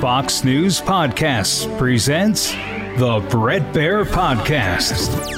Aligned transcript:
Fox 0.00 0.44
News 0.44 0.80
Podcasts 0.80 1.76
presents 1.76 2.52
the 2.98 3.26
Bret 3.30 3.62
Baier 3.74 4.04
Podcast. 4.04 5.37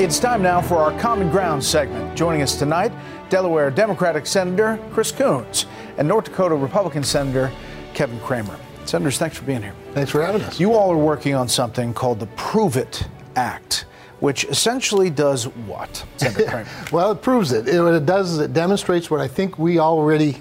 It's 0.00 0.18
time 0.18 0.40
now 0.40 0.62
for 0.62 0.78
our 0.78 0.98
Common 0.98 1.28
Ground 1.28 1.62
segment. 1.62 2.16
Joining 2.16 2.40
us 2.40 2.58
tonight, 2.58 2.90
Delaware 3.28 3.70
Democratic 3.70 4.24
Senator 4.24 4.82
Chris 4.92 5.12
Coons 5.12 5.66
and 5.98 6.08
North 6.08 6.24
Dakota 6.24 6.54
Republican 6.54 7.02
Senator 7.04 7.52
Kevin 7.92 8.18
Cramer. 8.20 8.58
Senators, 8.86 9.18
thanks 9.18 9.36
for 9.36 9.44
being 9.44 9.60
here. 9.60 9.74
Thanks 9.92 10.10
for 10.10 10.22
having 10.22 10.40
us. 10.40 10.58
You 10.58 10.72
all 10.72 10.90
are 10.90 10.96
working 10.96 11.34
on 11.34 11.48
something 11.48 11.92
called 11.92 12.18
the 12.18 12.28
Prove 12.28 12.78
It 12.78 13.06
Act, 13.36 13.84
which 14.20 14.44
essentially 14.44 15.10
does 15.10 15.44
what, 15.44 16.02
well, 16.90 17.10
it 17.10 17.20
proves 17.20 17.52
it. 17.52 17.66
What 17.66 17.92
it 17.92 18.06
does 18.06 18.32
is 18.32 18.38
it 18.38 18.54
demonstrates 18.54 19.10
what 19.10 19.20
I 19.20 19.28
think 19.28 19.58
we 19.58 19.78
already 19.78 20.38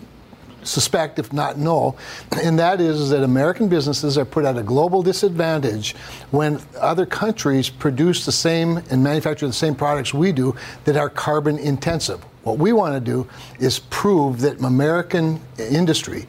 suspect, 0.63 1.19
if 1.19 1.31
not 1.33 1.57
know, 1.57 1.95
and 2.43 2.57
that 2.59 2.81
is 2.81 3.09
that 3.09 3.23
American 3.23 3.67
businesses 3.67 4.17
are 4.17 4.25
put 4.25 4.45
at 4.45 4.57
a 4.57 4.63
global 4.63 5.01
disadvantage 5.01 5.95
when 6.31 6.59
other 6.79 7.05
countries 7.05 7.69
produce 7.69 8.25
the 8.25 8.31
same 8.31 8.77
and 8.89 9.03
manufacture 9.03 9.47
the 9.47 9.53
same 9.53 9.75
products 9.75 10.13
we 10.13 10.31
do 10.31 10.55
that 10.85 10.97
are 10.97 11.09
carbon 11.09 11.57
intensive. 11.57 12.23
What 12.43 12.57
we 12.57 12.73
want 12.73 12.93
to 12.93 12.99
do 12.99 13.27
is 13.59 13.79
prove 13.89 14.41
that 14.41 14.59
American 14.61 15.41
industry 15.57 16.27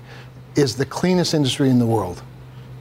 is 0.57 0.77
the 0.77 0.87
cleanest 0.87 1.35
industry 1.35 1.71
in 1.71 1.79
the 1.79 1.87
world. 1.87 2.23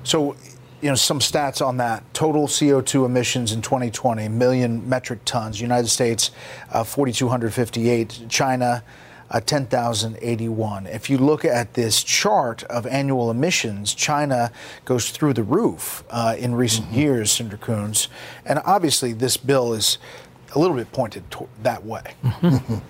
So, 0.04 0.36
you 0.82 0.90
know, 0.90 0.96
some 0.96 1.20
stats 1.20 1.66
on 1.66 1.78
that. 1.78 2.04
Total 2.14 2.48
CO2 2.48 3.06
emissions 3.06 3.52
in 3.52 3.62
2020, 3.62 4.28
million 4.30 4.88
metric 4.88 5.20
tons. 5.26 5.62
United 5.62 5.88
States, 5.88 6.32
uh, 6.72 6.84
4,258. 6.84 8.26
China, 8.30 8.84
uh, 9.32 9.40
10,081. 9.40 10.88
If 10.88 11.10
you 11.10 11.18
look 11.18 11.46
at 11.46 11.74
this 11.74 12.04
chart 12.04 12.64
of 12.64 12.86
annual 12.88 13.30
emissions, 13.32 13.94
China 13.94 14.52
goes 14.86 15.12
through 15.12 15.34
the 15.34 15.44
roof 15.44 16.04
uh, 16.10 16.36
in 16.38 16.56
recent 16.56 16.88
mm-hmm. 16.88 17.00
years, 17.00 17.32
Senator 17.32 17.58
Coons. 17.58 18.08
And 18.46 18.60
obviously, 18.66 19.14
this 19.14 19.38
bill 19.38 19.74
is 19.74 19.98
a 20.56 20.60
little 20.60 20.76
bit 20.76 20.92
pointed 20.92 21.30
to- 21.32 21.50
that 21.64 21.86
way. 21.86 22.04
Mm-hmm. 22.24 22.76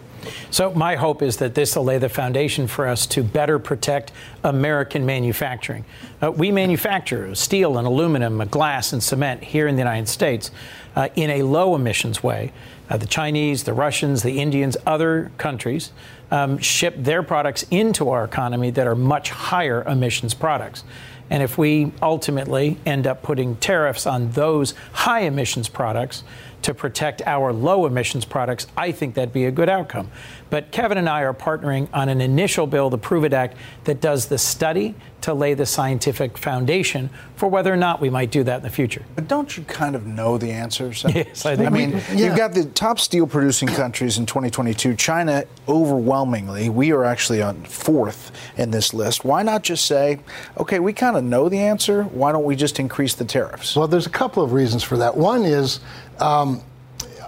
So, 0.51 0.73
my 0.73 0.95
hope 0.95 1.21
is 1.21 1.37
that 1.37 1.55
this 1.55 1.75
will 1.75 1.85
lay 1.85 1.97
the 1.97 2.09
foundation 2.09 2.67
for 2.67 2.87
us 2.87 3.05
to 3.07 3.23
better 3.23 3.57
protect 3.57 4.11
American 4.43 5.05
manufacturing. 5.05 5.85
Uh, 6.21 6.31
we 6.31 6.51
manufacture 6.51 7.33
steel 7.35 7.77
and 7.77 7.87
aluminum, 7.87 8.45
glass 8.49 8.91
and 8.91 9.01
cement 9.01 9.43
here 9.43 9.67
in 9.67 9.75
the 9.75 9.81
United 9.81 10.09
States 10.09 10.51
uh, 10.95 11.07
in 11.15 11.29
a 11.29 11.43
low 11.43 11.75
emissions 11.75 12.21
way. 12.21 12.51
Uh, 12.89 12.97
the 12.97 13.05
Chinese, 13.05 13.63
the 13.63 13.73
Russians, 13.73 14.23
the 14.23 14.39
Indians, 14.41 14.75
other 14.85 15.31
countries 15.37 15.91
um, 16.31 16.57
ship 16.59 16.95
their 16.97 17.23
products 17.23 17.65
into 17.71 18.09
our 18.09 18.23
economy 18.23 18.71
that 18.71 18.87
are 18.87 18.95
much 18.95 19.29
higher 19.29 19.83
emissions 19.83 20.33
products. 20.33 20.83
And 21.29 21.43
if 21.43 21.57
we 21.57 21.91
ultimately 22.01 22.77
end 22.85 23.05
up 23.05 23.21
putting 23.21 23.55
tariffs 23.57 24.07
on 24.07 24.31
those 24.31 24.73
high 24.91 25.21
emissions 25.21 25.69
products, 25.69 26.23
to 26.61 26.73
protect 26.73 27.21
our 27.25 27.53
low 27.53 27.85
emissions 27.85 28.25
products, 28.25 28.67
I 28.75 28.91
think 28.91 29.15
that'd 29.15 29.33
be 29.33 29.45
a 29.45 29.51
good 29.51 29.69
outcome. 29.69 30.11
But 30.49 30.71
Kevin 30.71 30.97
and 30.97 31.07
I 31.07 31.21
are 31.21 31.33
partnering 31.33 31.87
on 31.93 32.09
an 32.09 32.21
initial 32.21 32.65
bill, 32.67 32.89
the 32.89 32.97
Prove 32.97 33.23
It 33.23 33.33
Act, 33.33 33.55
that 33.83 34.01
does 34.01 34.27
the 34.27 34.37
study 34.37 34.95
to 35.21 35.33
lay 35.33 35.53
the 35.53 35.65
scientific 35.65 36.37
foundation 36.37 37.09
for 37.35 37.49
whether 37.49 37.71
or 37.73 37.77
not 37.77 37.99
we 37.99 38.09
might 38.09 38.31
do 38.31 38.43
that 38.43 38.57
in 38.57 38.63
the 38.63 38.69
future. 38.69 39.03
But 39.15 39.27
don't 39.27 39.55
you 39.57 39.63
kind 39.63 39.95
of 39.95 40.05
know 40.05 40.37
the 40.37 40.51
answers? 40.51 41.05
Yes, 41.19 41.45
I 41.45 41.55
think. 41.55 41.67
I 41.67 41.71
mean, 41.71 41.91
yeah. 41.91 42.13
you've 42.13 42.37
got 42.37 42.53
the 42.53 42.65
top 42.65 42.99
steel 42.99 43.27
producing 43.27 43.67
countries 43.67 44.19
in 44.19 44.25
2022. 44.25 44.95
China, 44.95 45.43
overwhelmingly, 45.67 46.69
we 46.69 46.91
are 46.93 47.03
actually 47.03 47.41
on 47.41 47.63
fourth 47.65 48.31
in 48.57 48.71
this 48.71 48.93
list. 48.93 49.25
Why 49.25 49.43
not 49.43 49.63
just 49.63 49.85
say, 49.85 50.19
okay, 50.57 50.79
we 50.79 50.93
kind 50.93 51.17
of 51.17 51.23
know 51.23 51.49
the 51.49 51.57
answer. 51.57 52.03
Why 52.03 52.31
don't 52.31 52.45
we 52.45 52.55
just 52.55 52.79
increase 52.79 53.15
the 53.15 53.25
tariffs? 53.25 53.75
Well, 53.75 53.87
there's 53.87 54.05
a 54.05 54.11
couple 54.11 54.43
of 54.43 54.53
reasons 54.53 54.83
for 54.83 54.97
that. 54.97 55.17
One 55.17 55.43
is 55.43 55.81
um, 56.21 56.61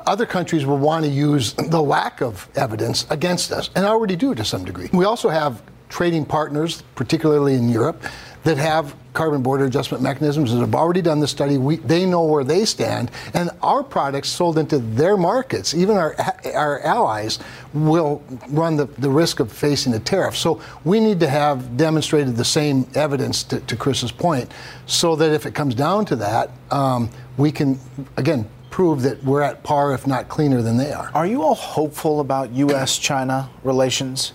other 0.06 0.26
countries 0.26 0.66
will 0.66 0.80
want 0.80 1.06
to 1.06 1.12
use 1.12 1.54
the 1.54 1.82
lack 1.82 2.22
of 2.22 2.48
evidence 2.56 3.06
against 3.10 3.52
us, 3.52 3.70
and 3.76 3.86
already 3.86 4.16
do 4.16 4.34
to 4.36 4.44
some 4.44 4.66
degree. 4.66 4.90
We 4.92 5.06
also 5.06 5.30
have 5.30 5.62
trading 5.90 6.26
partners, 6.26 6.84
particularly 6.96 7.56
in 7.56 7.70
Europe, 7.70 8.02
that 8.44 8.58
have 8.58 8.96
carbon 9.14 9.44
border 9.44 9.66
adjustment 9.66 10.02
mechanisms 10.02 10.52
that 10.52 10.60
have 10.60 10.74
already 10.74 11.02
done 11.02 11.20
the 11.20 11.28
study. 11.28 11.58
We, 11.58 11.76
they 11.76 12.06
know 12.06 12.24
where 12.24 12.46
they 12.46 12.66
stand, 12.66 13.12
and 13.34 13.52
our 13.62 13.84
products 13.84 14.30
sold 14.30 14.58
into 14.58 14.80
their 14.80 15.18
markets, 15.18 15.74
even 15.74 15.98
our 15.98 16.16
our 16.56 16.80
allies, 16.80 17.40
will 17.74 18.24
run 18.48 18.78
the, 18.78 18.86
the 18.86 19.10
risk 19.10 19.40
of 19.40 19.52
facing 19.52 19.94
a 19.94 20.00
tariff. 20.00 20.36
So 20.36 20.62
we 20.86 21.00
need 21.00 21.20
to 21.20 21.28
have 21.28 21.78
demonstrated 21.78 22.36
the 22.36 22.46
same 22.46 22.88
evidence 22.96 23.44
to, 23.44 23.60
to 23.60 23.76
Chris's 23.76 24.12
point, 24.12 24.50
so 24.88 25.16
that 25.18 25.32
if 25.32 25.46
it 25.46 25.54
comes 25.54 25.76
down 25.76 26.06
to 26.06 26.16
that, 26.16 26.50
um, 26.72 27.10
we 27.38 27.52
can 27.52 27.78
again 28.18 28.50
prove 28.72 29.04
that 29.04 29.24
we're 29.24 29.42
at 29.42 29.64
par, 29.64 29.94
if 29.94 30.08
not 30.08 30.30
cleaner 30.30 30.62
than 30.62 30.78
they 30.78 30.92
are. 30.92 31.12
Are 31.14 31.28
you 31.28 31.44
all 31.44 31.56
hopeful 31.56 32.22
about 32.22 32.52
U.S. 32.54 32.98
China 32.98 33.50
relations? 33.64 34.34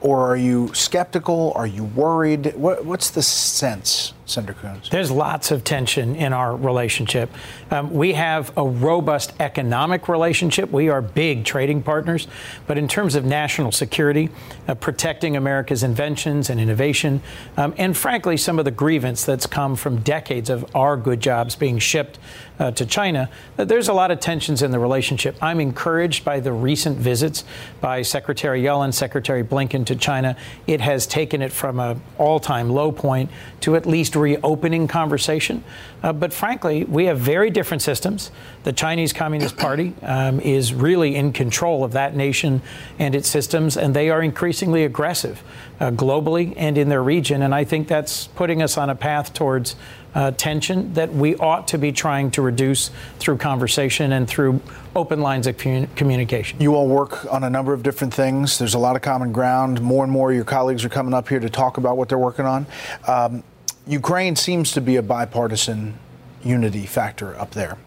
Or 0.00 0.30
are 0.30 0.36
you 0.36 0.72
skeptical? 0.74 1.52
Are 1.56 1.66
you 1.66 1.84
worried? 1.84 2.54
What, 2.54 2.84
what's 2.84 3.10
the 3.10 3.22
sense? 3.22 4.12
Senator 4.30 4.54
Coons? 4.54 4.88
There's 4.90 5.10
lots 5.10 5.50
of 5.50 5.64
tension 5.64 6.14
in 6.16 6.32
our 6.32 6.54
relationship. 6.54 7.30
Um, 7.70 7.92
we 7.92 8.12
have 8.12 8.52
a 8.56 8.66
robust 8.66 9.32
economic 9.40 10.08
relationship. 10.08 10.70
We 10.70 10.88
are 10.88 11.00
big 11.00 11.44
trading 11.44 11.82
partners. 11.82 12.28
But 12.66 12.78
in 12.78 12.88
terms 12.88 13.14
of 13.14 13.24
national 13.24 13.72
security, 13.72 14.30
uh, 14.66 14.74
protecting 14.74 15.36
America's 15.36 15.82
inventions 15.82 16.50
and 16.50 16.60
innovation, 16.60 17.22
um, 17.56 17.74
and 17.78 17.96
frankly, 17.96 18.36
some 18.36 18.58
of 18.58 18.64
the 18.64 18.70
grievance 18.70 19.24
that's 19.24 19.46
come 19.46 19.76
from 19.76 20.00
decades 20.00 20.50
of 20.50 20.64
our 20.74 20.96
good 20.96 21.20
jobs 21.20 21.56
being 21.56 21.78
shipped 21.78 22.18
uh, 22.58 22.70
to 22.72 22.84
China, 22.84 23.30
uh, 23.56 23.64
there's 23.64 23.88
a 23.88 23.92
lot 23.92 24.10
of 24.10 24.20
tensions 24.20 24.62
in 24.62 24.70
the 24.70 24.78
relationship. 24.78 25.36
I'm 25.40 25.60
encouraged 25.60 26.24
by 26.24 26.40
the 26.40 26.52
recent 26.52 26.98
visits 26.98 27.44
by 27.80 28.02
Secretary 28.02 28.62
Yellen, 28.62 28.92
Secretary 28.92 29.44
Blinken 29.44 29.86
to 29.86 29.96
China. 29.96 30.36
It 30.66 30.80
has 30.80 31.06
taken 31.06 31.40
it 31.40 31.52
from 31.52 31.78
an 31.80 32.00
all 32.18 32.40
time 32.40 32.70
low 32.70 32.92
point 32.92 33.30
to 33.60 33.76
at 33.76 33.86
least 33.86 34.16
reopening 34.18 34.88
conversation. 34.88 35.64
Uh, 36.02 36.12
but 36.12 36.32
frankly, 36.32 36.84
we 36.84 37.06
have 37.06 37.18
very 37.18 37.50
different 37.50 37.82
systems. 37.82 38.30
The 38.64 38.72
Chinese 38.72 39.12
Communist 39.12 39.56
Party 39.58 39.94
um, 40.02 40.40
is 40.40 40.74
really 40.74 41.16
in 41.16 41.32
control 41.32 41.84
of 41.84 41.92
that 41.92 42.14
nation 42.14 42.62
and 42.98 43.14
its 43.14 43.28
systems, 43.28 43.76
and 43.76 43.94
they 43.94 44.10
are 44.10 44.22
increasingly 44.22 44.84
aggressive 44.84 45.42
uh, 45.80 45.90
globally 45.90 46.54
and 46.56 46.76
in 46.76 46.88
their 46.88 47.02
region. 47.02 47.42
And 47.42 47.54
I 47.54 47.64
think 47.64 47.88
that's 47.88 48.26
putting 48.28 48.62
us 48.62 48.76
on 48.76 48.90
a 48.90 48.94
path 48.94 49.32
towards 49.32 49.76
uh, 50.14 50.30
tension 50.32 50.92
that 50.94 51.12
we 51.12 51.36
ought 51.36 51.68
to 51.68 51.78
be 51.78 51.92
trying 51.92 52.30
to 52.32 52.42
reduce 52.42 52.90
through 53.18 53.36
conversation 53.36 54.12
and 54.12 54.28
through 54.28 54.60
open 54.96 55.20
lines 55.20 55.46
of 55.46 55.56
communication. 55.56 56.60
You 56.60 56.74
all 56.74 56.88
work 56.88 57.32
on 57.32 57.44
a 57.44 57.50
number 57.50 57.72
of 57.72 57.82
different 57.82 58.12
things. 58.12 58.58
There's 58.58 58.74
a 58.74 58.78
lot 58.78 58.96
of 58.96 59.02
common 59.02 59.32
ground. 59.32 59.80
More 59.80 60.02
and 60.02 60.12
more 60.12 60.30
of 60.30 60.36
your 60.36 60.44
colleagues 60.44 60.84
are 60.84 60.88
coming 60.88 61.14
up 61.14 61.28
here 61.28 61.40
to 61.40 61.50
talk 61.50 61.76
about 61.76 61.96
what 61.96 62.08
they're 62.08 62.18
working 62.18 62.46
on. 62.46 62.66
Um, 63.06 63.44
Ukraine 63.88 64.36
seems 64.36 64.72
to 64.72 64.80
be 64.80 64.96
a 64.96 65.02
bipartisan 65.02 65.98
unity 66.44 66.86
factor 66.86 67.38
up 67.40 67.52
there. 67.52 67.78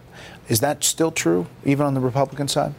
Is 0.49 0.59
that 0.59 0.83
still 0.83 1.11
true, 1.11 1.45
even 1.63 1.85
on 1.85 1.93
the 1.93 1.99
Republican 1.99 2.47
side? 2.47 2.73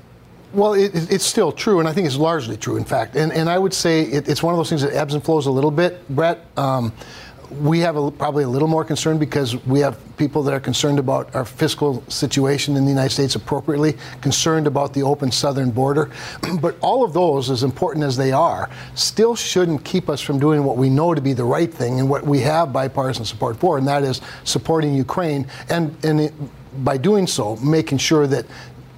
Well, 0.53 0.75
it, 0.75 0.91
it's 1.11 1.25
still 1.25 1.53
true, 1.53 1.79
and 1.79 1.89
I 1.89 1.93
think 1.93 2.07
it's 2.07 2.17
largely 2.17 2.57
true, 2.57 2.77
in 2.77 2.85
fact. 2.85 3.17
And, 3.17 3.33
and 3.33 3.49
I 3.49 3.59
would 3.59 3.73
say 3.73 4.03
it, 4.03 4.29
it's 4.29 4.43
one 4.43 4.53
of 4.53 4.59
those 4.59 4.69
things 4.69 4.83
that 4.83 4.93
ebbs 4.93 5.15
and 5.15 5.25
flows 5.25 5.47
a 5.47 5.51
little 5.51 5.71
bit, 5.71 6.07
Bret. 6.11 6.45
Um, 6.59 6.93
we 7.61 7.81
have 7.81 7.97
a, 7.97 8.11
probably 8.11 8.45
a 8.45 8.49
little 8.49 8.69
more 8.69 8.85
concern 8.85 9.19
because 9.19 9.57
we 9.67 9.81
have 9.81 9.99
people 10.17 10.43
that 10.43 10.53
are 10.53 10.61
concerned 10.61 10.99
about 10.99 11.35
our 11.35 11.45
fiscal 11.45 12.03
situation 12.09 12.77
in 12.77 12.85
the 12.85 12.91
United 12.91 13.11
States 13.11 13.35
appropriately, 13.35 13.97
concerned 14.21 14.67
about 14.67 14.95
the 14.95 15.03
open 15.03 15.31
southern 15.31 15.71
border. 15.71 16.11
but 16.61 16.77
all 16.81 17.05
of 17.05 17.13
those, 17.13 17.51
as 17.51 17.63
important 17.63 18.05
as 18.05 18.17
they 18.17 18.33
are, 18.33 18.71
still 18.95 19.35
shouldn't 19.35 19.85
keep 19.85 20.09
us 20.09 20.21
from 20.21 20.39
doing 20.39 20.65
what 20.65 20.77
we 20.77 20.89
know 20.89 21.15
to 21.15 21.21
be 21.21 21.33
the 21.33 21.45
right 21.45 21.73
thing 21.73 22.01
and 22.01 22.09
what 22.09 22.25
we 22.25 22.41
have 22.41 22.73
bipartisan 22.73 23.25
support 23.25 23.57
for, 23.57 23.79
and 23.79 23.87
that 23.87 24.03
is 24.03 24.21
supporting 24.45 24.95
Ukraine 24.95 25.47
and, 25.69 25.97
and 26.05 26.21
it, 26.21 26.35
by 26.85 26.97
doing 26.97 27.27
so, 27.27 27.57
making 27.57 27.99
sure 27.99 28.27
that 28.27 28.47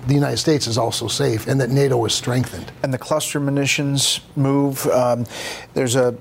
the 0.06 0.14
United 0.14 0.36
States 0.36 0.66
is 0.66 0.78
also 0.78 1.08
safe 1.08 1.46
and 1.46 1.60
that 1.60 1.70
NATO 1.70 2.04
is 2.04 2.12
strengthened. 2.12 2.70
And 2.82 2.92
the 2.92 2.98
cluster 2.98 3.40
munitions 3.40 4.20
move. 4.36 4.86
Um, 4.88 5.24
there's 5.72 5.96
a 5.96 6.16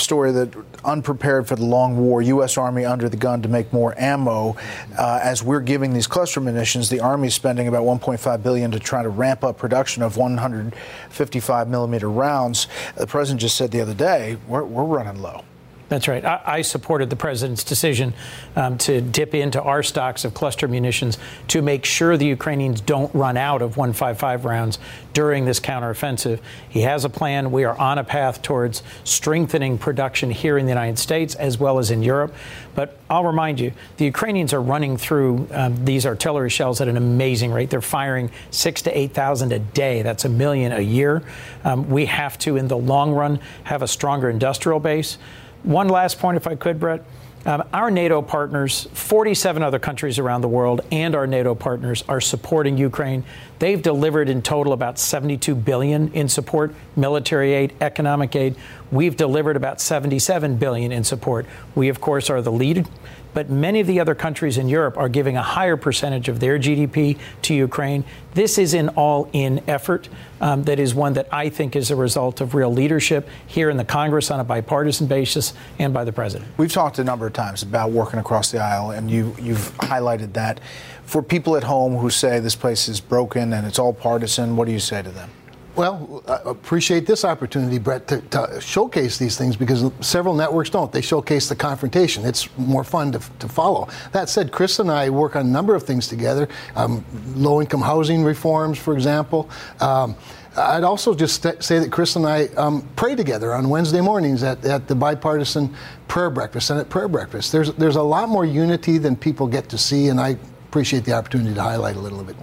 story 0.00 0.32
that 0.32 0.54
unprepared 0.84 1.46
for 1.46 1.56
the 1.56 1.64
long 1.64 1.96
war, 1.96 2.22
U.S. 2.22 2.56
Army 2.56 2.84
under 2.84 3.08
the 3.08 3.16
gun 3.16 3.42
to 3.42 3.48
make 3.48 3.72
more 3.72 3.98
ammo. 3.98 4.56
Uh, 4.98 5.20
as 5.22 5.42
we're 5.42 5.60
giving 5.60 5.92
these 5.92 6.06
cluster 6.06 6.40
munitions, 6.40 6.88
the 6.88 7.00
Army 7.00 7.28
is 7.28 7.34
spending 7.34 7.68
about 7.68 7.82
1.5 7.82 8.42
billion 8.42 8.70
to 8.70 8.80
try 8.80 9.02
to 9.02 9.08
ramp 9.08 9.44
up 9.44 9.58
production 9.58 10.02
of 10.02 10.16
155 10.16 11.68
millimeter 11.68 12.10
rounds. 12.10 12.68
The 12.96 13.06
president 13.06 13.40
just 13.40 13.56
said 13.56 13.70
the 13.70 13.80
other 13.80 13.94
day, 13.94 14.36
we're, 14.46 14.64
we're 14.64 14.84
running 14.84 15.20
low. 15.22 15.44
That's 15.88 16.08
right. 16.08 16.24
I, 16.24 16.40
I, 16.44 16.62
supported 16.62 17.10
the 17.10 17.16
president's 17.16 17.62
decision 17.62 18.12
um, 18.56 18.76
to 18.78 19.00
dip 19.00 19.34
into 19.34 19.62
our 19.62 19.84
stocks 19.84 20.24
of 20.24 20.34
cluster 20.34 20.66
munitions 20.66 21.16
to 21.48 21.62
make 21.62 21.84
sure 21.84 22.16
the 22.16 22.26
Ukrainians 22.26 22.80
don't 22.80 23.14
run 23.14 23.36
out 23.36 23.62
of 23.62 23.76
155 23.76 24.44
rounds 24.44 24.80
during 25.12 25.44
this 25.44 25.60
counteroffensive. 25.60 26.40
He 26.68 26.80
has 26.80 27.04
a 27.04 27.08
plan. 27.08 27.52
We 27.52 27.62
are 27.62 27.78
on 27.78 27.98
a 27.98 28.04
path 28.04 28.42
towards 28.42 28.82
strengthening 29.04 29.78
production 29.78 30.30
here 30.30 30.58
in 30.58 30.66
the 30.66 30.70
United 30.70 30.98
States 30.98 31.36
as 31.36 31.56
well 31.56 31.78
as 31.78 31.92
in 31.92 32.02
Europe. 32.02 32.34
But 32.74 32.98
I'll 33.08 33.24
remind 33.24 33.60
you, 33.60 33.72
the 33.96 34.04
Ukrainians 34.04 34.52
are 34.52 34.60
running 34.60 34.96
through 34.96 35.46
um, 35.52 35.84
these 35.84 36.04
artillery 36.04 36.50
shells 36.50 36.80
at 36.80 36.88
an 36.88 36.96
amazing 36.96 37.52
rate. 37.52 37.70
They're 37.70 37.80
firing 37.80 38.30
six 38.50 38.82
to 38.82 38.98
8,000 38.98 39.52
a 39.52 39.60
day. 39.60 40.02
That's 40.02 40.24
a 40.24 40.28
million 40.28 40.72
a 40.72 40.80
year. 40.80 41.22
Um, 41.64 41.88
we 41.88 42.06
have 42.06 42.38
to, 42.40 42.56
in 42.56 42.66
the 42.66 42.76
long 42.76 43.12
run, 43.12 43.38
have 43.64 43.82
a 43.82 43.88
stronger 43.88 44.28
industrial 44.28 44.80
base. 44.80 45.16
One 45.62 45.88
last 45.88 46.18
point, 46.18 46.36
if 46.36 46.46
I 46.46 46.54
could, 46.54 46.78
Bret. 46.78 47.04
Um, 47.46 47.62
our 47.72 47.92
NATO 47.92 48.22
partners, 48.22 48.88
47 48.92 49.62
other 49.62 49.78
countries 49.78 50.18
around 50.18 50.40
the 50.40 50.48
world, 50.48 50.80
and 50.90 51.14
our 51.14 51.28
NATO 51.28 51.54
partners 51.54 52.02
are 52.08 52.20
supporting 52.20 52.76
Ukraine. 52.76 53.22
They've 53.60 53.80
delivered 53.80 54.28
in 54.28 54.42
total 54.42 54.72
about 54.72 54.98
72 54.98 55.54
billion 55.54 56.12
in 56.12 56.28
support, 56.28 56.74
military 56.96 57.52
aid, 57.52 57.72
economic 57.80 58.34
aid. 58.34 58.56
We've 58.90 59.16
delivered 59.16 59.54
about 59.54 59.80
77 59.80 60.56
billion 60.56 60.90
in 60.90 61.04
support. 61.04 61.46
We, 61.76 61.88
of 61.88 62.00
course, 62.00 62.30
are 62.30 62.42
the 62.42 62.50
lead 62.50 62.88
but 63.36 63.50
many 63.50 63.80
of 63.80 63.86
the 63.86 64.00
other 64.00 64.14
countries 64.14 64.56
in 64.56 64.66
Europe 64.66 64.96
are 64.96 65.10
giving 65.10 65.36
a 65.36 65.42
higher 65.42 65.76
percentage 65.76 66.30
of 66.30 66.40
their 66.40 66.58
GDP 66.58 67.18
to 67.42 67.52
Ukraine. 67.52 68.02
This 68.32 68.56
is 68.56 68.72
an 68.72 68.88
all 68.88 69.28
in 69.34 69.62
effort 69.68 70.08
um, 70.40 70.62
that 70.62 70.78
is 70.78 70.94
one 70.94 71.12
that 71.12 71.28
I 71.30 71.50
think 71.50 71.76
is 71.76 71.90
a 71.90 71.96
result 71.96 72.40
of 72.40 72.54
real 72.54 72.72
leadership 72.72 73.28
here 73.46 73.68
in 73.68 73.76
the 73.76 73.84
Congress 73.84 74.30
on 74.30 74.40
a 74.40 74.44
bipartisan 74.44 75.06
basis 75.06 75.52
and 75.78 75.92
by 75.92 76.02
the 76.02 76.14
president. 76.14 76.50
We've 76.56 76.72
talked 76.72 76.98
a 76.98 77.04
number 77.04 77.26
of 77.26 77.34
times 77.34 77.62
about 77.62 77.90
working 77.90 78.18
across 78.18 78.50
the 78.50 78.58
aisle, 78.58 78.92
and 78.92 79.10
you, 79.10 79.36
you've 79.38 79.70
highlighted 79.80 80.32
that. 80.32 80.58
For 81.04 81.22
people 81.22 81.56
at 81.56 81.64
home 81.64 81.94
who 81.94 82.08
say 82.08 82.40
this 82.40 82.56
place 82.56 82.88
is 82.88 83.02
broken 83.02 83.52
and 83.52 83.66
it's 83.66 83.78
all 83.78 83.92
partisan, 83.92 84.56
what 84.56 84.64
do 84.64 84.72
you 84.72 84.80
say 84.80 85.02
to 85.02 85.10
them? 85.10 85.28
Well, 85.76 86.22
I 86.26 86.40
appreciate 86.46 87.04
this 87.04 87.22
opportunity, 87.22 87.78
Bret, 87.78 88.08
to, 88.08 88.22
to, 88.22 88.60
showcase 88.62 89.18
these 89.18 89.36
things 89.36 89.56
because 89.56 89.92
several 90.00 90.34
networks 90.34 90.70
don't. 90.70 90.90
They 90.90 91.02
showcase 91.02 91.50
the 91.50 91.54
confrontation. 91.54 92.24
It's 92.24 92.48
more 92.56 92.82
fun 92.82 93.12
to, 93.12 93.20
to 93.40 93.48
follow. 93.48 93.88
That 94.12 94.30
said, 94.30 94.52
Chris 94.52 94.78
and 94.78 94.90
I 94.90 95.10
work 95.10 95.36
on 95.36 95.44
a 95.44 95.48
number 95.48 95.74
of 95.74 95.82
things 95.82 96.08
together 96.08 96.48
um, 96.76 97.04
low 97.34 97.60
income 97.60 97.82
housing 97.82 98.24
reforms, 98.24 98.78
for 98.78 98.94
example. 98.94 99.50
Um, 99.80 100.16
I'd 100.56 100.84
also 100.84 101.14
just 101.14 101.42
st- 101.42 101.62
say 101.62 101.78
that 101.78 101.92
Chris 101.92 102.16
and 102.16 102.24
I 102.24 102.46
um, 102.56 102.88
pray 102.96 103.14
together 103.14 103.52
on 103.52 103.68
Wednesday 103.68 104.00
mornings 104.00 104.42
at, 104.42 104.64
at 104.64 104.88
the 104.88 104.94
bipartisan 104.94 105.74
prayer 106.08 106.30
breakfast, 106.30 106.68
Senate 106.68 106.88
prayer 106.88 107.08
breakfast. 107.08 107.52
There's, 107.52 107.74
there's 107.74 107.96
a 107.96 108.02
lot 108.02 108.30
more 108.30 108.46
unity 108.46 108.96
than 108.96 109.14
people 109.14 109.46
get 109.46 109.68
to 109.68 109.76
see, 109.76 110.08
and 110.08 110.18
I 110.18 110.38
appreciate 110.68 111.04
the 111.04 111.12
opportunity 111.12 111.54
to 111.54 111.62
highlight 111.62 111.96
a 111.96 112.00
little 112.00 112.24
bit. 112.24 112.36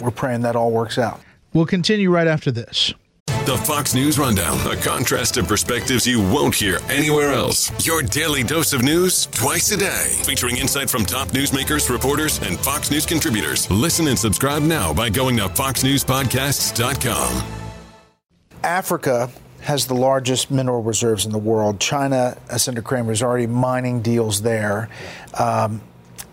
We're 0.00 0.12
praying 0.12 0.42
that 0.42 0.54
all 0.54 0.70
works 0.70 0.96
out. 0.96 1.20
We'll 1.52 1.66
continue 1.66 2.10
right 2.10 2.26
after 2.26 2.50
this. 2.50 2.94
The 3.26 3.56
Fox 3.56 3.94
News 3.94 4.18
Rundown, 4.18 4.58
a 4.70 4.76
contrast 4.76 5.38
of 5.38 5.48
perspectives 5.48 6.06
you 6.06 6.20
won't 6.20 6.54
hear 6.54 6.80
anywhere 6.90 7.32
else. 7.32 7.70
Your 7.86 8.02
daily 8.02 8.42
dose 8.42 8.74
of 8.74 8.82
news 8.82 9.24
twice 9.26 9.70
a 9.72 9.76
day, 9.78 10.12
featuring 10.22 10.58
insight 10.58 10.90
from 10.90 11.06
top 11.06 11.28
newsmakers, 11.28 11.88
reporters, 11.88 12.38
and 12.42 12.60
Fox 12.60 12.90
News 12.90 13.06
contributors. 13.06 13.70
Listen 13.70 14.08
and 14.08 14.18
subscribe 14.18 14.62
now 14.62 14.92
by 14.92 15.08
going 15.08 15.38
to 15.38 15.44
foxnewspodcasts.com. 15.44 17.42
Africa 18.62 19.30
has 19.60 19.86
the 19.86 19.94
largest 19.94 20.50
mineral 20.50 20.82
reserves 20.82 21.24
in 21.24 21.32
the 21.32 21.38
world. 21.38 21.80
China, 21.80 22.36
Senator 22.56 22.82
Cramer, 22.82 23.12
is 23.12 23.22
already 23.22 23.46
mining 23.46 24.02
deals 24.02 24.42
there. 24.42 24.90
Um, 25.38 25.80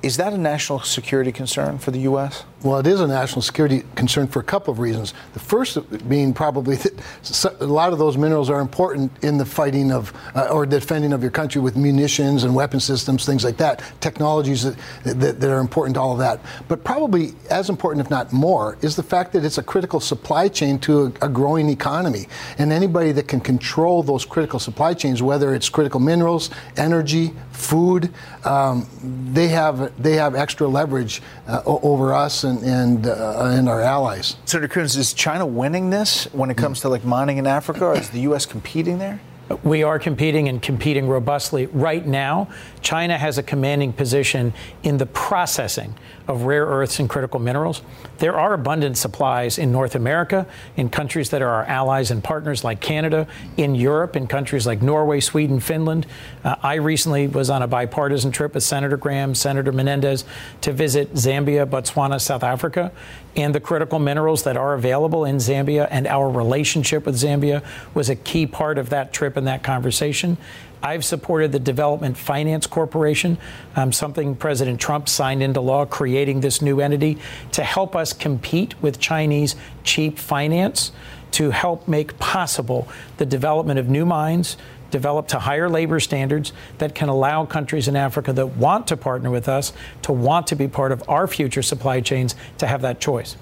is 0.03 0.17
that 0.17 0.33
a 0.33 0.37
national 0.37 0.81
security 0.81 1.31
concern 1.31 1.77
for 1.77 1.91
the 1.91 1.99
U.S.? 1.99 2.43
Well, 2.65 2.79
it 2.79 2.87
is 2.87 2.99
a 2.99 3.05
national 3.05 3.43
security 3.43 3.83
concern 3.93 4.25
for 4.25 4.39
a 4.39 4.43
couple 4.43 4.71
of 4.71 4.79
reasons. 4.79 5.13
The 5.33 5.39
first 5.39 6.09
being 6.09 6.33
probably 6.33 6.77
that 6.77 7.59
a 7.59 7.65
lot 7.65 7.93
of 7.93 7.99
those 7.99 8.17
minerals 8.17 8.49
are 8.49 8.59
important 8.59 9.11
in 9.23 9.37
the 9.37 9.45
fighting 9.45 9.91
of 9.91 10.11
uh, 10.33 10.47
or 10.51 10.65
defending 10.65 11.13
of 11.13 11.21
your 11.21 11.29
country 11.29 11.61
with 11.61 11.77
munitions 11.77 12.43
and 12.43 12.55
weapon 12.55 12.79
systems, 12.79 13.23
things 13.23 13.43
like 13.43 13.57
that, 13.57 13.83
technologies 14.01 14.63
that, 14.63 14.75
that, 15.03 15.39
that, 15.39 15.49
are 15.51 15.59
important 15.59 15.93
to 15.93 16.01
all 16.01 16.13
of 16.13 16.17
that. 16.17 16.39
But 16.67 16.83
probably 16.83 17.33
as 17.51 17.69
important, 17.69 18.03
if 18.03 18.09
not 18.09 18.33
more, 18.33 18.79
is 18.81 18.95
the 18.95 19.03
fact 19.03 19.33
that 19.33 19.45
it's 19.45 19.59
a 19.59 19.63
critical 19.63 19.99
supply 19.99 20.47
chain 20.47 20.79
to 20.79 21.03
a, 21.21 21.25
a 21.27 21.29
growing 21.29 21.69
economy. 21.69 22.25
And 22.57 22.71
anybody 22.71 23.11
that 23.11 23.27
can 23.27 23.41
control 23.41 24.01
those 24.01 24.25
critical 24.25 24.57
supply 24.57 24.95
chains, 24.95 25.21
whether 25.21 25.53
it's 25.53 25.69
critical 25.69 25.99
minerals, 25.99 26.49
energy, 26.77 27.31
food, 27.51 28.11
um, 28.43 28.87
they 29.33 29.47
have 29.49 30.01
they 30.01 30.13
have 30.13 30.35
extra 30.35 30.67
leverage 30.67 31.21
uh, 31.47 31.61
over 31.65 32.13
us 32.13 32.43
and 32.43 32.54
and, 32.63 33.07
uh, 33.07 33.45
and 33.45 33.67
our 33.69 33.81
allies. 33.81 34.35
Senator 34.45 34.67
Coons, 34.67 34.95
is 34.95 35.13
China 35.13 35.45
winning 35.45 35.89
this 35.89 36.25
when 36.33 36.49
it 36.49 36.57
comes 36.57 36.81
to 36.81 36.89
like 36.89 37.03
mining 37.03 37.37
in 37.37 37.47
Africa? 37.47 37.91
Is 37.91 38.09
the 38.09 38.21
U.S. 38.21 38.45
competing 38.45 38.97
there? 38.99 39.19
We 39.63 39.83
are 39.83 39.99
competing 39.99 40.49
and 40.49 40.59
competing 40.59 41.07
robustly. 41.07 41.67
Right 41.67 42.05
now, 42.05 42.47
China 42.81 43.17
has 43.17 43.37
a 43.37 43.43
commanding 43.43 43.93
position 43.93 44.53
in 44.81 44.97
the 44.97 45.05
processing 45.05 45.93
of 46.27 46.43
rare 46.43 46.65
earths 46.65 46.99
and 46.99 47.07
critical 47.07 47.39
minerals. 47.39 47.83
There 48.17 48.35
are 48.35 48.53
abundant 48.53 48.97
supplies 48.97 49.59
in 49.59 49.71
North 49.71 49.93
America, 49.93 50.47
in 50.75 50.89
countries 50.89 51.29
that 51.29 51.43
are 51.43 51.49
our 51.49 51.65
allies 51.65 52.09
and 52.09 52.23
partners 52.23 52.63
like 52.63 52.81
Canada, 52.81 53.27
in 53.57 53.75
Europe, 53.75 54.15
in 54.15 54.25
countries 54.25 54.65
like 54.65 54.81
Norway, 54.81 55.19
Sweden, 55.19 55.59
Finland. 55.59 56.07
Uh, 56.43 56.55
I 56.63 56.75
recently 56.75 57.27
was 57.27 57.51
on 57.51 57.61
a 57.61 57.67
bipartisan 57.67 58.31
trip 58.31 58.55
with 58.55 58.63
Senator 58.63 58.97
Graham, 58.97 59.35
Senator 59.35 59.71
Menendez 59.71 60.25
to 60.61 60.73
visit 60.73 61.13
Zambia, 61.13 61.67
Botswana, 61.67 62.19
South 62.19 62.43
Africa, 62.43 62.91
and 63.35 63.53
the 63.53 63.59
critical 63.59 63.99
minerals 63.99 64.43
that 64.43 64.57
are 64.57 64.73
available 64.73 65.25
in 65.25 65.37
Zambia 65.37 65.87
and 65.91 66.07
our 66.07 66.29
relationship 66.29 67.05
with 67.05 67.15
Zambia 67.15 67.63
was 67.93 68.09
a 68.09 68.15
key 68.15 68.47
part 68.47 68.77
of 68.77 68.89
that 68.89 69.13
trip 69.13 69.34
and 69.37 69.47
that 69.47 69.63
conversation. 69.63 70.37
I've 70.81 71.03
supported 71.03 71.51
the 71.51 71.59
Development 71.59 72.15
Finance 72.15 72.67
Corporation, 72.67 73.37
um, 73.75 73.91
something 73.91 74.35
President 74.35 74.79
Trump 74.79 75.09
signed 75.09 75.41
into 75.41 75.61
law, 75.61 75.85
creating 75.85 76.41
this 76.41 76.61
new 76.61 76.79
entity 76.79 77.17
to 77.53 77.63
help 77.63 77.95
us 77.95 78.13
compete 78.13 78.79
with 78.81 78.99
Chinese 78.99 79.55
cheap 79.83 80.19
finance 80.19 80.91
to 81.31 81.51
help 81.51 81.87
make 81.87 82.17
possible 82.17 82.87
the 83.17 83.25
development 83.25 83.79
of 83.79 83.89
new 83.89 84.05
mines, 84.05 84.57
developed 84.91 85.29
to 85.31 85.39
higher 85.39 85.67
labor 85.67 85.99
standards 85.99 86.53
that 86.77 86.95
can 86.95 87.09
allow 87.09 87.45
countries 87.45 87.87
in 87.87 87.95
Africa 87.95 88.31
that 88.31 88.47
want 88.55 88.87
to 88.87 88.95
partner 88.95 89.29
with 89.29 89.49
us 89.49 89.73
to 90.03 90.13
want 90.13 90.47
to 90.47 90.55
be 90.55 90.67
part 90.67 90.91
of 90.91 91.03
our 91.09 91.27
future 91.27 91.61
supply 91.61 91.99
chains 91.99 92.35
to 92.57 92.67
have 92.67 92.81
that 92.81 93.01
choice. 93.01 93.35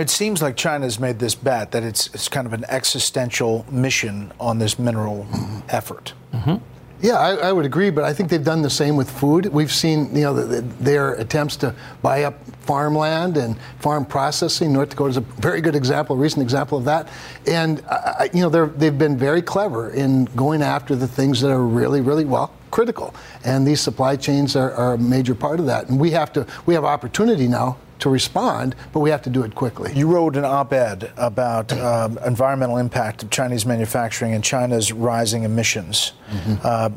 It 0.00 0.08
seems 0.08 0.40
like 0.40 0.56
China's 0.56 0.98
made 0.98 1.18
this 1.18 1.34
bet 1.34 1.72
that 1.72 1.82
it's, 1.82 2.06
it's 2.14 2.28
kind 2.28 2.46
of 2.46 2.54
an 2.54 2.64
existential 2.68 3.66
mission 3.70 4.32
on 4.40 4.58
this 4.58 4.78
mineral 4.78 5.26
mm-hmm. 5.30 5.60
effort. 5.68 6.14
Mm-hmm. 6.32 6.56
Yeah, 7.02 7.18
I, 7.18 7.48
I, 7.48 7.52
would 7.52 7.64
agree, 7.66 7.90
but 7.90 8.04
I 8.04 8.12
think 8.12 8.28
they've 8.28 8.44
done 8.44 8.62
the 8.62 8.70
same 8.70 8.96
with 8.96 9.10
food. 9.10 9.46
We've 9.46 9.72
seen, 9.72 10.14
you 10.14 10.22
know, 10.22 10.34
the, 10.34 10.44
the, 10.44 10.60
their 10.82 11.14
attempts 11.14 11.56
to 11.56 11.74
buy 12.02 12.24
up 12.24 12.34
farmland 12.60 13.36
and 13.36 13.58
farm 13.78 14.04
processing. 14.04 14.72
North 14.72 14.90
Dakota 14.90 15.10
is 15.10 15.16
a 15.16 15.20
very 15.20 15.60
good 15.60 15.74
example, 15.74 16.16
a 16.16 16.18
recent 16.18 16.42
example 16.42 16.76
of 16.76 16.84
that. 16.84 17.08
And, 17.46 17.82
uh, 17.88 18.28
you 18.34 18.40
know, 18.40 18.66
they've 18.66 18.96
been 18.96 19.16
very 19.16 19.42
clever 19.42 19.90
in 19.90 20.26
going 20.36 20.62
after 20.62 20.94
the 20.94 21.08
things 21.08 21.40
that 21.40 21.50
are 21.50 21.62
really, 21.62 22.00
really, 22.00 22.24
well, 22.24 22.52
critical. 22.70 23.14
And 23.44 23.66
these 23.66 23.80
supply 23.80 24.16
chains 24.16 24.56
are, 24.56 24.72
are 24.72 24.94
a 24.94 24.98
major 24.98 25.34
part 25.34 25.60
of 25.60 25.66
that. 25.66 25.88
And 25.88 25.98
we 26.00 26.10
have 26.12 26.32
to, 26.34 26.46
we 26.66 26.74
have 26.74 26.84
opportunity 26.84 27.48
now 27.48 27.76
to 28.00 28.08
respond, 28.08 28.74
but 28.92 29.00
we 29.00 29.10
have 29.10 29.22
to 29.22 29.30
do 29.30 29.42
it 29.42 29.54
quickly. 29.54 29.92
You 29.94 30.08
wrote 30.08 30.36
an 30.36 30.44
op 30.44 30.72
ed 30.72 31.12
about 31.16 31.72
um, 31.72 32.18
environmental 32.24 32.78
impact 32.78 33.22
of 33.22 33.30
Chinese 33.30 33.66
manufacturing 33.66 34.34
and 34.34 34.42
China's 34.42 34.92
rising 34.92 35.44
emissions. 35.44 36.12
Mm-hmm. 36.30 36.54
Uh, 36.62 36.90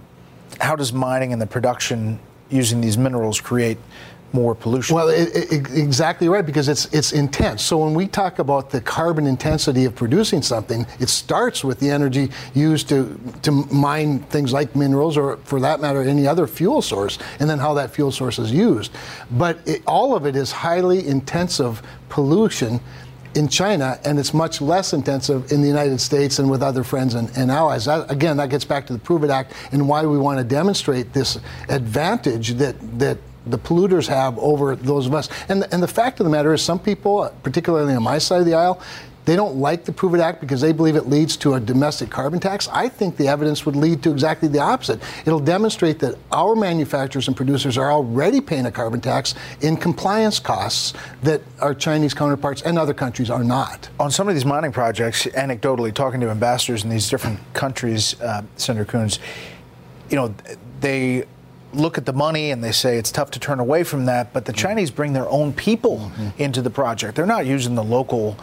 how 0.61 0.75
does 0.75 0.93
mining 0.93 1.33
and 1.33 1.41
the 1.41 1.47
production 1.47 2.19
using 2.49 2.81
these 2.81 2.97
minerals 2.97 3.41
create 3.41 3.77
more 4.33 4.55
pollution. 4.55 4.95
Well, 4.95 5.09
it, 5.09 5.29
it, 5.35 5.71
exactly 5.77 6.27
right, 6.27 6.45
because 6.45 6.67
it's 6.67 6.85
it's 6.93 7.13
intense. 7.13 7.63
So 7.63 7.77
when 7.77 7.93
we 7.93 8.07
talk 8.07 8.39
about 8.39 8.71
the 8.71 8.81
carbon 8.81 9.27
intensity 9.27 9.85
of 9.85 9.95
producing 9.95 10.41
something, 10.41 10.85
it 10.99 11.09
starts 11.09 11.63
with 11.63 11.79
the 11.79 11.89
energy 11.89 12.31
used 12.53 12.89
to 12.89 13.19
to 13.43 13.51
mine 13.51 14.19
things 14.23 14.51
like 14.51 14.75
minerals, 14.75 15.17
or 15.17 15.37
for 15.37 15.59
that 15.59 15.79
matter, 15.79 16.01
any 16.01 16.27
other 16.27 16.47
fuel 16.47 16.81
source, 16.81 17.19
and 17.39 17.49
then 17.49 17.59
how 17.59 17.73
that 17.75 17.91
fuel 17.91 18.11
source 18.11 18.39
is 18.39 18.51
used. 18.51 18.91
But 19.31 19.59
it, 19.67 19.83
all 19.85 20.15
of 20.15 20.25
it 20.25 20.35
is 20.35 20.51
highly 20.51 21.07
intensive 21.07 21.81
pollution 22.09 22.79
in 23.35 23.47
China, 23.47 23.99
and 24.05 24.19
it's 24.19 24.33
much 24.33 24.61
less 24.61 24.93
intensive 24.93 25.51
in 25.51 25.61
the 25.61 25.67
United 25.67 25.99
States 25.99 26.39
and 26.39 26.49
with 26.51 26.61
other 26.61 26.83
friends 26.83 27.15
and, 27.15 27.35
and 27.35 27.49
allies. 27.49 27.85
That, 27.85 28.11
again, 28.11 28.37
that 28.37 28.49
gets 28.49 28.65
back 28.65 28.85
to 28.87 28.93
the 28.93 28.99
Prove 28.99 29.23
It 29.23 29.31
Act 29.31 29.53
and 29.71 29.87
why 29.87 30.05
we 30.05 30.17
want 30.17 30.37
to 30.37 30.43
demonstrate 30.43 31.13
this 31.13 31.39
advantage 31.69 32.49
that 32.55 32.75
that 32.99 33.17
the 33.45 33.57
polluters 33.57 34.07
have 34.07 34.37
over 34.39 34.75
those 34.75 35.05
of 35.05 35.13
us. 35.13 35.29
And, 35.49 35.65
and 35.71 35.81
the 35.83 35.87
fact 35.87 36.19
of 36.19 36.25
the 36.25 36.29
matter 36.29 36.53
is, 36.53 36.61
some 36.61 36.79
people, 36.79 37.33
particularly 37.43 37.93
on 37.93 38.03
my 38.03 38.17
side 38.17 38.39
of 38.39 38.45
the 38.45 38.53
aisle, 38.53 38.81
they 39.25 39.35
don't 39.35 39.55
like 39.55 39.85
the 39.85 39.93
Prove 39.93 40.15
It 40.15 40.19
Act 40.19 40.41
because 40.41 40.59
they 40.59 40.73
believe 40.73 40.95
it 40.95 41.07
leads 41.07 41.37
to 41.37 41.53
a 41.53 41.59
domestic 41.59 42.09
carbon 42.09 42.39
tax. 42.39 42.67
I 42.67 42.89
think 42.89 43.15
the 43.15 43.27
evidence 43.29 43.65
would 43.65 43.75
lead 43.75 44.03
to 44.03 44.11
exactly 44.11 44.49
the 44.49 44.59
opposite. 44.59 45.01
It'll 45.25 45.39
demonstrate 45.39 45.99
that 45.99 46.15
our 46.31 46.55
manufacturers 46.55 47.27
and 47.27 47.37
producers 47.37 47.77
are 47.77 47.91
already 47.91 48.41
paying 48.41 48.65
a 48.65 48.71
carbon 48.71 48.99
tax 48.99 49.33
in 49.61 49.77
compliance 49.77 50.39
costs 50.39 50.93
that 51.21 51.41
our 51.61 51.73
Chinese 51.73 52.13
counterparts 52.13 52.63
and 52.63 52.77
other 52.77 52.93
countries 52.93 53.29
are 53.29 53.43
not. 53.43 53.89
On 53.99 54.11
some 54.11 54.27
of 54.27 54.33
these 54.33 54.45
mining 54.45 54.73
projects, 54.73 55.25
anecdotally, 55.25 55.93
talking 55.93 56.19
to 56.19 56.29
ambassadors 56.29 56.83
in 56.83 56.89
these 56.89 57.09
different 57.09 57.39
countries, 57.53 58.19
uh, 58.19 58.41
Senator 58.57 58.85
Coons, 58.85 59.19
you 60.09 60.17
know, 60.17 60.33
they 60.81 61.23
look 61.75 61.97
at 61.97 62.05
the 62.05 62.13
money 62.13 62.51
and 62.51 62.63
they 62.63 62.71
say 62.71 62.97
it's 62.97 63.11
tough 63.11 63.31
to 63.31 63.39
turn 63.39 63.59
away 63.59 63.83
from 63.83 64.05
that, 64.05 64.33
but 64.33 64.45
the 64.45 64.53
Chinese 64.53 64.91
bring 64.91 65.13
their 65.13 65.27
own 65.29 65.53
people 65.53 65.97
mm-hmm. 65.97 66.41
into 66.41 66.61
the 66.61 66.69
project. 66.69 67.15
They're 67.15 67.25
not 67.25 67.45
using 67.45 67.75
the 67.75 67.83
local 67.83 68.37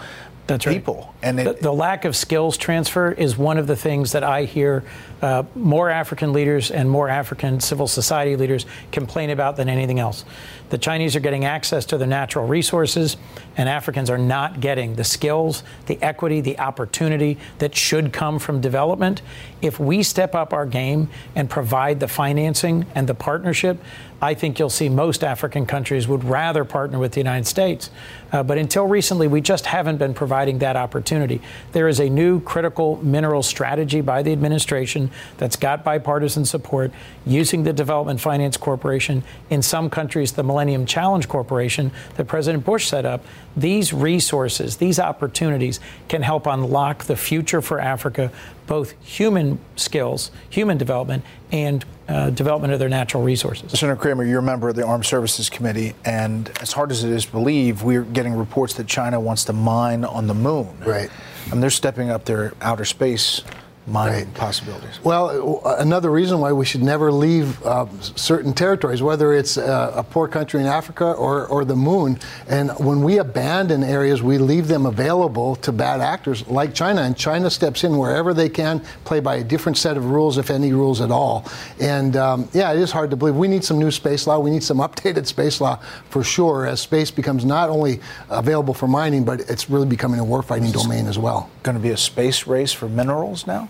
that's 0.51 0.65
people. 0.65 0.97
Right. 0.97 1.29
And 1.29 1.41
it, 1.41 1.45
the, 1.45 1.63
the, 1.65 1.73
lack 1.73 2.05
of 2.05 2.17
skills 2.17 2.57
transfer 2.57 3.13
is 3.13 3.37
one 3.37 3.59
of 3.59 3.67
the 3.67 3.77
things 3.77 4.13
that 4.13 4.25
I 4.25 4.45
hear 4.45 4.85
uh, 5.23 5.45
more 5.55 5.91
African 5.91 6.33
leaders 6.33 6.71
and 6.71 6.91
more 6.91 7.09
African 7.09 7.61
civil 7.61 7.87
society 7.87 8.37
leaders 8.37 8.67
complain 8.93 9.31
about 9.31 9.57
than 9.57 9.69
anything 9.69 9.99
else. 9.99 10.25
The 10.71 10.79
Chinese 10.79 11.17
are 11.17 11.21
getting 11.21 11.45
access 11.45 11.85
to 11.87 11.99
their 11.99 12.07
natural 12.07 12.47
resources, 12.47 13.17
and 13.57 13.69
Africans 13.69 14.09
are 14.09 14.19
not 14.19 14.61
getting 14.61 14.95
the 14.95 15.05
skills, 15.05 15.65
the 15.87 16.01
equity, 16.03 16.41
the 16.41 16.59
opportunity 16.59 17.39
that 17.59 17.75
should 17.75 18.13
come 18.13 18.39
from 18.39 18.61
development. 18.61 19.21
If 19.63 19.81
we 19.81 20.03
step 20.03 20.35
up 20.35 20.53
our 20.53 20.67
game 20.67 21.09
and 21.35 21.51
provide 21.51 22.01
the 22.01 22.09
financing 22.09 22.87
and 22.95 23.09
the 23.09 23.15
partnership, 23.15 23.79
I 24.23 24.35
think 24.35 24.59
you'll 24.59 24.69
see 24.69 24.89
most 24.89 25.25
African 25.25 25.65
countries 25.65 26.07
would 26.07 26.25
rather 26.25 26.65
partner 26.65 26.99
with 26.99 27.13
the 27.13 27.21
United 27.21 27.47
States. 27.47 27.91
Uh, 28.33 28.43
but 28.43 28.59
until 28.59 28.87
recently, 28.87 29.27
we 29.27 29.41
just 29.41 29.67
haven't 29.67 29.97
been 29.97 30.15
providing 30.15 30.59
that 30.59 30.77
opportunity. 30.77 31.41
There 31.73 31.89
is 31.89 32.01
a 32.01 32.09
new 32.09 32.41
critical 32.41 33.03
mineral 33.03 33.43
strategy 33.43 34.01
by 34.03 34.23
the 34.23 34.33
administration 34.33 35.11
that's 35.39 35.57
got 35.57 35.85
bipartisan 35.85 36.45
support 36.45 36.93
using 37.25 37.63
the 37.63 37.73
Development 37.73 38.21
Finance 38.21 38.57
Corporation, 38.57 39.23
in 39.49 39.63
some 39.63 39.89
countries, 39.89 40.33
the 40.33 40.43
Millennium 40.43 40.87
Challenge 40.87 41.27
Corporation 41.27 41.91
that 42.17 42.27
President 42.27 42.65
Bush 42.65 42.89
set 42.89 43.07
up. 43.07 43.25
These 43.57 43.93
resources, 43.93 44.77
these 44.77 45.01
opportunities 45.01 45.81
can 46.09 46.23
help 46.23 46.47
unlock 46.47 47.05
the 47.05 47.17
future 47.17 47.61
for 47.61 47.81
Africa, 47.81 48.31
both 48.71 48.95
human 49.03 49.59
skills, 49.75 50.31
human 50.49 50.79
development, 50.79 51.25
and 51.51 51.85
uh, 52.07 52.31
development 52.31 52.73
of 52.73 52.79
their 52.79 52.89
natural 52.89 53.21
resources. 53.21 53.77
Senator 53.77 54.01
Cramer, 54.01 54.23
you're 54.23 54.39
a 54.39 54.43
member 54.43 54.69
of 54.69 54.77
the 54.77 54.87
Armed 54.87 55.05
Services 55.05 55.51
Committee, 55.51 55.97
and 56.05 56.49
as 56.61 56.71
hard 56.71 56.93
as 56.93 57.03
it 57.03 57.11
is 57.11 57.27
to 57.27 57.33
believe, 57.33 57.83
we're 57.83 58.05
getting 58.05 58.33
reports 58.33 58.75
that 58.75 58.87
China 58.87 59.19
wants 59.19 59.43
to 59.47 59.53
mine 59.53 60.05
on 60.05 60.29
the 60.29 60.35
moon. 60.35 60.69
Right. 60.87 61.11
And 61.51 61.61
they're 61.61 61.69
stepping 61.69 62.11
up 62.11 62.27
their 62.27 62.53
outer 62.61 62.85
space 62.85 63.43
mining 63.87 64.27
right. 64.27 64.35
possibilities. 64.35 65.03
Well, 65.03 65.63
another 65.79 66.11
reason 66.11 66.39
why 66.41 66.53
we 66.53 66.65
should 66.65 66.83
never 66.83 67.11
leave 67.11 67.63
uh, 67.65 67.87
certain 68.01 68.53
territories, 68.53 69.03
whether 69.03 69.33
it's 69.33 69.57
uh, 69.59 69.93
a 69.95 70.03
poor 70.03 70.29
country 70.29 70.61
in 70.61 70.67
Africa 70.67 71.13
or, 71.13 71.47
or 71.47 71.65
the 71.65 71.77
moon. 71.77 72.19
And 72.49 72.71
when 72.79 73.03
we 73.03 73.19
abandon 73.19 73.83
areas, 73.83 74.23
we 74.23 74.39
leave 74.39 74.69
them 74.69 74.87
available 74.87 75.57
to 75.57 75.73
bad 75.73 76.01
actors 76.01 76.47
like 76.47 76.75
China. 76.75 77.03
And 77.03 77.17
China 77.17 77.51
steps 77.51 77.85
in 77.85 77.97
wherever 77.97 78.33
they 78.35 78.49
can, 78.49 78.81
play 79.05 79.21
by 79.21 79.37
a 79.37 79.45
different 79.45 79.79
set 79.79 79.97
of 79.97 80.07
rules, 80.07 80.39
if 80.39 80.51
any 80.51 80.73
rules 80.73 81.01
at 81.01 81.11
all. 81.11 81.47
And 81.81 82.17
um, 82.17 82.49
yeah, 82.53 82.73
it 82.73 82.79
is 82.79 82.93
hard 82.93 83.11
to 83.11 83.17
believe. 83.17 83.37
We 83.37 83.49
need 83.49 83.65
some 83.65 83.79
new 83.79 83.91
space 83.91 84.27
law. 84.27 84.39
We 84.39 84.51
need 84.51 84.63
some 84.63 84.79
updated 84.91 85.27
space 85.27 85.61
law 85.61 85.77
for 86.11 86.23
sure, 86.23 86.67
as 86.67 86.81
space 86.81 87.11
becomes 87.11 87.45
not 87.45 87.69
only 87.69 88.01
available 88.29 88.75
for 88.75 88.87
mining, 88.87 89.25
but 89.25 89.41
it's 89.41 89.69
really 89.69 89.87
becoming 89.87 90.21
a 90.21 90.25
warfighting 90.25 90.73
domain 90.73 91.07
as 91.07 91.19
well. 91.19 91.51
Going 91.63 91.77
to 91.77 91.83
be 91.83 91.91
a 91.91 91.97
space 91.97 92.47
race 92.47 92.73
for 92.73 92.89
minerals 92.89 93.47
now? 93.47 93.69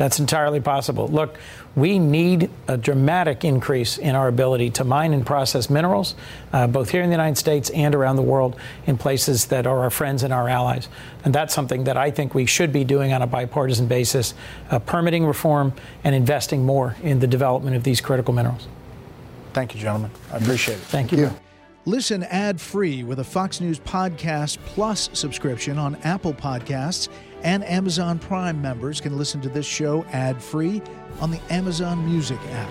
That's 0.00 0.18
entirely 0.18 0.60
possible. 0.60 1.08
Look, 1.08 1.36
we 1.76 1.98
need 1.98 2.48
a 2.68 2.78
dramatic 2.78 3.44
increase 3.44 3.98
in 3.98 4.14
our 4.14 4.28
ability 4.28 4.70
to 4.70 4.84
mine 4.84 5.12
and 5.12 5.26
process 5.26 5.68
minerals, 5.68 6.14
uh, 6.54 6.66
both 6.68 6.88
here 6.88 7.02
in 7.02 7.10
the 7.10 7.12
United 7.12 7.36
States 7.36 7.68
and 7.68 7.94
around 7.94 8.16
the 8.16 8.22
world, 8.22 8.56
in 8.86 8.96
places 8.96 9.44
that 9.48 9.66
are 9.66 9.80
our 9.80 9.90
friends 9.90 10.22
and 10.22 10.32
our 10.32 10.48
allies. 10.48 10.88
And 11.22 11.34
that's 11.34 11.52
something 11.52 11.84
that 11.84 11.98
I 11.98 12.10
think 12.10 12.34
we 12.34 12.46
should 12.46 12.72
be 12.72 12.82
doing 12.82 13.12
on 13.12 13.20
a 13.20 13.26
bipartisan 13.26 13.88
basis 13.88 14.32
uh, 14.70 14.78
permitting 14.78 15.26
reform 15.26 15.74
and 16.02 16.14
investing 16.14 16.64
more 16.64 16.96
in 17.02 17.20
the 17.20 17.26
development 17.26 17.76
of 17.76 17.84
these 17.84 18.00
critical 18.00 18.32
minerals. 18.32 18.68
Thank 19.52 19.74
you, 19.74 19.80
gentlemen. 19.82 20.12
I 20.32 20.38
appreciate 20.38 20.76
it. 20.76 20.80
Thank 20.80 21.12
you. 21.12 21.26
Thank 21.26 21.32
you. 21.34 21.40
Listen 21.84 22.22
ad 22.24 22.58
free 22.58 23.04
with 23.04 23.18
a 23.18 23.24
Fox 23.24 23.60
News 23.60 23.78
Podcast 23.80 24.56
Plus 24.64 25.10
subscription 25.12 25.78
on 25.78 25.96
Apple 25.96 26.32
Podcasts 26.32 27.10
and 27.42 27.64
Amazon 27.64 28.18
Prime 28.18 28.60
members 28.60 29.00
can 29.00 29.16
listen 29.16 29.40
to 29.40 29.48
this 29.48 29.66
show 29.66 30.04
ad 30.12 30.42
free 30.42 30.82
on 31.20 31.30
the 31.30 31.40
Amazon 31.50 32.04
Music 32.04 32.38
app. 32.52 32.70